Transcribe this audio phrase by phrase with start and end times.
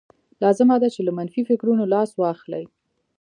[0.43, 2.63] لازمه ده چې له منفي فکرونو لاس واخلئ.